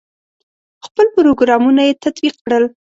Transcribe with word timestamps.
خپل 0.85 1.05
پروګرامونه 1.15 1.81
یې 1.87 1.99
تطبیق 2.03 2.35
کړل. 2.45 2.63